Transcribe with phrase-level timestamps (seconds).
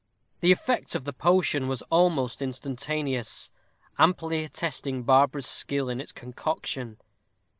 [0.39, 3.51] The effect of the potion was almost instantaneous,
[3.99, 6.97] amply attesting Barbara's skill in its concoction.